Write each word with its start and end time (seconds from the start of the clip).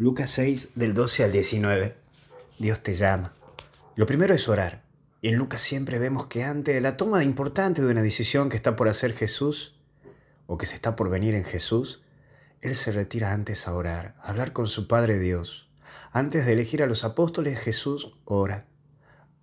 Lucas 0.00 0.30
6 0.30 0.70
del 0.76 0.94
12 0.94 1.24
al 1.24 1.32
19. 1.32 1.94
Dios 2.58 2.82
te 2.82 2.94
llama. 2.94 3.34
Lo 3.96 4.06
primero 4.06 4.32
es 4.32 4.48
orar. 4.48 4.82
Y 5.20 5.28
en 5.28 5.36
Lucas 5.36 5.60
siempre 5.60 5.98
vemos 5.98 6.24
que 6.24 6.42
ante 6.42 6.80
la 6.80 6.96
toma 6.96 7.22
importante 7.22 7.82
de 7.82 7.90
una 7.90 8.00
decisión 8.00 8.48
que 8.48 8.56
está 8.56 8.76
por 8.76 8.88
hacer 8.88 9.12
Jesús 9.12 9.78
o 10.46 10.56
que 10.56 10.64
se 10.64 10.74
está 10.74 10.96
por 10.96 11.10
venir 11.10 11.34
en 11.34 11.44
Jesús, 11.44 12.00
Él 12.62 12.76
se 12.76 12.92
retira 12.92 13.34
antes 13.34 13.68
a 13.68 13.74
orar, 13.74 14.14
a 14.20 14.30
hablar 14.30 14.54
con 14.54 14.68
su 14.68 14.88
Padre 14.88 15.18
Dios. 15.18 15.68
Antes 16.12 16.46
de 16.46 16.54
elegir 16.54 16.82
a 16.82 16.86
los 16.86 17.04
apóstoles, 17.04 17.58
Jesús 17.58 18.14
ora. 18.24 18.64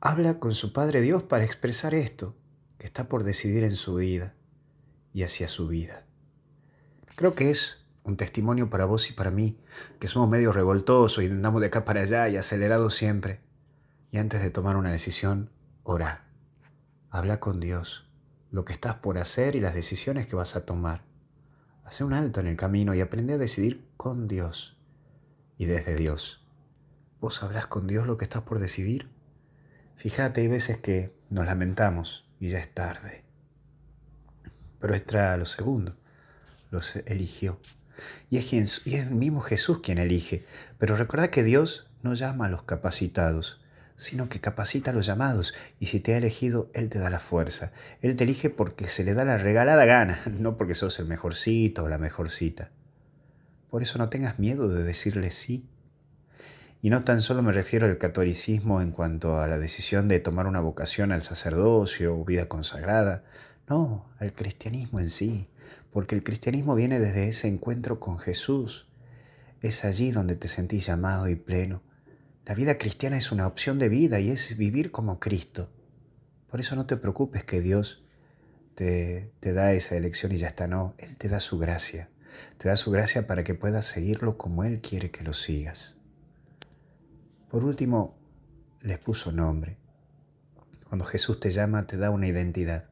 Habla 0.02 0.40
con 0.40 0.56
su 0.56 0.74
Padre 0.74 1.02
Dios 1.02 1.22
para 1.22 1.46
expresar 1.46 1.94
esto 1.94 2.36
que 2.80 2.88
está 2.88 3.08
por 3.08 3.24
decidir 3.24 3.64
en 3.64 3.76
su 3.76 3.94
vida 3.94 4.34
y 5.14 5.22
hacia 5.22 5.50
su 5.50 5.68
vida. 5.68 6.08
Creo 7.16 7.36
que 7.36 7.52
es 7.52 7.78
un 8.08 8.16
testimonio 8.16 8.70
para 8.70 8.86
vos 8.86 9.10
y 9.10 9.14
para 9.14 9.32
mí, 9.32 9.60
que 10.00 10.08
somos 10.08 10.30
medio 10.30 10.54
revoltosos 10.54 11.24
y 11.24 11.28
andamos 11.28 11.60
de 11.60 11.68
acá 11.68 11.84
para 11.84 12.02
allá 12.02 12.30
y 12.30 12.38
acelerados 12.38 12.96
siempre. 12.96 13.42
Y 14.12 14.18
antes 14.18 14.42
de 14.42 14.50
tomar 14.50 14.78
una 14.78 14.92
decisión, 14.92 15.52
ora. 15.84 16.24
Habla 17.10 17.42
con 17.42 17.60
Dios, 17.60 18.10
lo 18.50 18.64
que 18.64 18.72
estás 18.74 18.96
por 18.96 19.18
hacer 19.18 19.56
y 19.56 19.60
las 19.60 19.74
decisiones 19.74 20.26
que 20.26 20.38
vas 20.38 20.56
a 20.56 20.66
tomar. 20.66 21.04
Hace 21.84 22.06
un 22.06 22.14
alto 22.14 22.40
en 22.40 22.48
el 22.48 22.56
camino 22.56 22.94
y 22.94 23.02
aprende 23.02 23.34
a 23.34 23.38
decidir 23.38 23.86
con 23.98 24.28
Dios 24.28 24.78
y 25.58 25.66
desde 25.66 25.96
Dios. 25.96 26.46
¿Vos 27.20 27.44
hablas 27.44 27.68
con 27.68 27.88
Dios 27.88 28.08
lo 28.08 28.16
que 28.16 28.24
estás 28.24 28.44
por 28.44 28.60
decidir? 28.60 29.10
Fíjate, 29.96 30.42
hay 30.42 30.48
veces 30.48 30.78
que 30.78 31.14
nos 31.30 31.46
lamentamos 31.46 32.30
y 32.40 32.50
ya 32.50 32.60
es 32.60 32.74
tarde. 32.74 33.26
Pero 34.80 34.96
extra 34.96 35.36
lo 35.36 35.46
segundo, 35.46 35.98
los 36.72 36.96
eligió. 36.96 37.60
Y 38.30 38.38
es, 38.38 38.82
el 38.86 39.12
mismo 39.12 39.42
Jesús 39.42 39.80
quien 39.82 39.98
elige. 39.98 40.46
Pero 40.78 40.96
recuerda 40.96 41.30
que 41.30 41.44
Dios 41.44 41.88
no 42.04 42.14
llama 42.14 42.46
a 42.46 42.50
los 42.50 42.64
capacitados, 42.64 43.60
sino 43.96 44.30
que 44.30 44.42
capacita 44.42 44.92
a 44.92 44.94
los 44.94 45.06
llamados. 45.06 45.54
Y 45.80 45.88
si 45.88 46.00
te 46.00 46.14
ha 46.14 46.18
elegido, 46.18 46.70
Él 46.74 46.90
te 46.90 47.00
da 47.00 47.10
la 47.10 47.20
fuerza. 47.20 47.72
Él 48.02 48.16
te 48.16 48.24
elige 48.24 48.50
porque 48.50 48.88
se 48.88 49.04
le 49.04 49.14
da 49.14 49.26
la 49.26 49.38
regalada 49.38 49.86
gana, 49.86 50.22
no 50.40 50.58
porque 50.58 50.76
sos 50.76 51.00
el 51.00 51.06
mejorcito 51.06 51.84
o 51.84 51.90
la 51.90 51.98
mejorcita. 51.98 52.72
Por 53.70 53.82
eso 53.82 53.98
no 53.98 54.10
tengas 54.10 54.40
miedo 54.40 54.70
de 54.70 54.84
decirle 54.84 55.32
sí. 55.32 55.66
Y 56.82 56.90
no 56.90 57.04
tan 57.04 57.22
solo 57.22 57.42
me 57.42 57.52
refiero 57.52 57.88
al 57.88 57.98
catolicismo 57.98 58.82
en 58.82 58.92
cuanto 58.92 59.40
a 59.40 59.48
la 59.48 59.58
decisión 59.58 60.08
de 60.08 60.20
tomar 60.20 60.48
una 60.48 60.62
vocación 60.62 61.12
al 61.12 61.22
sacerdocio 61.22 62.16
o 62.16 62.24
vida 62.24 62.48
consagrada, 62.48 63.24
no, 63.68 64.06
al 64.20 64.34
cristianismo 64.34 65.00
en 65.00 65.10
sí, 65.10 65.48
porque 65.92 66.16
el 66.16 66.24
cristianismo 66.24 66.76
viene 66.76 67.00
desde 67.00 67.28
ese 67.30 67.48
encuentro 67.48 68.00
con 68.00 68.20
Jesús. 68.20 68.88
Es 69.62 69.86
allí 69.86 70.12
donde 70.12 70.36
te 70.36 70.48
sentís 70.48 70.86
llamado 70.86 71.28
y 71.28 71.36
pleno. 71.36 71.82
La 72.46 72.56
vida 72.56 72.78
cristiana 72.78 73.18
es 73.18 73.32
una 73.32 73.48
opción 73.48 73.80
de 73.80 73.90
vida 73.90 74.20
y 74.20 74.30
es 74.30 74.58
vivir 74.58 74.92
como 74.92 75.20
Cristo. 75.20 75.70
Por 76.50 76.60
eso 76.60 76.76
no 76.76 76.86
te 76.86 76.98
preocupes 76.98 77.44
que 77.44 77.62
Dios 77.62 78.04
te, 78.76 79.32
da 79.42 79.74
esa 79.74 79.98
elección 79.98 80.32
y 80.32 80.38
ya 80.38 80.48
está, 80.48 80.68
no, 80.68 80.94
Él 80.98 81.18
te 81.18 81.30
da 81.30 81.40
su 81.40 81.58
gracia. 81.58 82.10
Te 82.58 82.70
da 82.70 82.76
su 82.76 82.92
gracia 82.92 83.26
para 83.26 83.44
que 83.44 83.56
puedas 83.56 83.86
seguirlo 83.86 84.38
como 84.38 84.64
Él 84.64 84.82
quiere 84.82 85.12
que 85.12 85.24
lo 85.24 85.34
sigas. 85.34 85.96
Por 87.50 87.66
último, 87.66 88.16
les 88.82 89.00
puso 89.00 89.32
nombre. 89.32 89.78
Cuando 90.88 91.06
Jesús 91.06 91.40
te 91.40 91.50
llama, 91.50 91.88
te 91.88 91.98
da 91.98 92.12
una 92.12 92.28
identidad. 92.28 92.86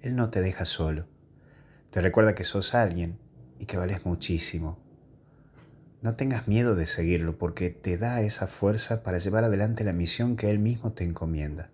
Él 0.00 0.16
no 0.16 0.30
te 0.30 0.40
deja 0.40 0.64
solo. 0.64 1.06
Te 1.90 2.00
recuerda 2.00 2.36
que 2.36 2.44
sos 2.44 2.74
alguien 2.74 3.18
y 3.58 3.66
que 3.66 3.76
vales 3.76 4.06
muchísimo. 4.06 4.78
No 6.02 6.14
tengas 6.14 6.46
miedo 6.46 6.76
de 6.76 6.86
seguirlo 6.86 7.36
porque 7.36 7.70
te 7.70 7.98
da 7.98 8.20
esa 8.22 8.46
fuerza 8.46 9.02
para 9.02 9.18
llevar 9.18 9.44
adelante 9.44 9.82
la 9.82 9.92
misión 9.92 10.36
que 10.36 10.50
Él 10.50 10.60
mismo 10.60 10.92
te 10.92 11.04
encomienda. 11.04 11.70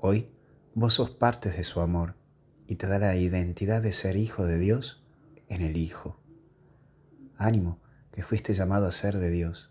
Hoy 0.00 0.30
vos 0.74 0.94
sos 0.94 1.10
parte 1.10 1.50
de 1.50 1.62
su 1.62 1.80
amor 1.80 2.14
y 2.66 2.76
te 2.76 2.86
da 2.86 2.98
la 2.98 3.14
identidad 3.16 3.82
de 3.82 3.92
ser 3.92 4.16
hijo 4.16 4.46
de 4.46 4.58
Dios 4.58 5.04
en 5.48 5.60
el 5.60 5.76
Hijo. 5.76 6.18
Ánimo, 7.36 7.80
que 8.12 8.22
fuiste 8.22 8.54
llamado 8.54 8.86
a 8.86 8.92
ser 8.92 9.18
de 9.18 9.30
Dios. 9.30 9.70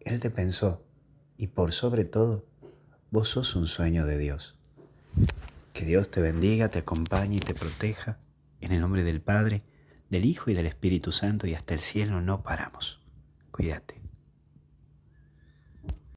Él 0.00 0.20
te 0.20 0.30
pensó 0.30 0.84
y 1.36 1.48
por 1.48 1.72
sobre 1.72 2.04
todo, 2.04 2.46
vos 3.10 3.28
sos 3.28 3.54
un 3.54 3.66
sueño 3.66 4.04
de 4.04 4.18
Dios. 4.18 4.57
Que 5.78 5.84
Dios 5.84 6.10
te 6.10 6.20
bendiga, 6.20 6.72
te 6.72 6.80
acompañe 6.80 7.36
y 7.36 7.40
te 7.40 7.54
proteja. 7.54 8.18
En 8.60 8.72
el 8.72 8.80
nombre 8.80 9.04
del 9.04 9.20
Padre, 9.20 9.62
del 10.10 10.24
Hijo 10.24 10.50
y 10.50 10.54
del 10.54 10.66
Espíritu 10.66 11.12
Santo 11.12 11.46
y 11.46 11.54
hasta 11.54 11.72
el 11.72 11.78
cielo 11.78 12.20
no 12.20 12.42
paramos. 12.42 13.00
Cuídate. 13.52 13.97